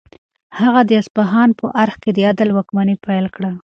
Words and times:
هغه 0.59 0.81
د 0.85 0.91
اصفهان 1.01 1.49
په 1.59 1.65
ارګ 1.81 1.95
کې 2.03 2.11
د 2.13 2.19
عدل 2.29 2.49
واکمني 2.53 2.95
پیل 3.05 3.25
کړه. 3.35 3.51